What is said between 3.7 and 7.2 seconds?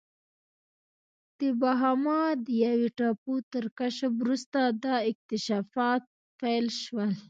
کشف وروسته دا اکتشافات پیل شول.